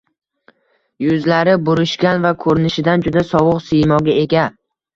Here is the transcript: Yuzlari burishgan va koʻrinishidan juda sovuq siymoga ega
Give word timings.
Yuzlari 1.05 1.53
burishgan 1.67 2.25
va 2.29 2.33
koʻrinishidan 2.47 3.07
juda 3.07 3.25
sovuq 3.31 3.65
siymoga 3.69 4.21
ega 4.27 4.51